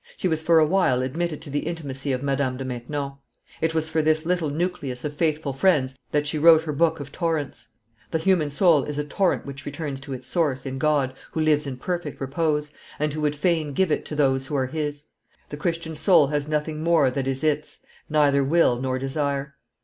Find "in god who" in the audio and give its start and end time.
10.65-11.39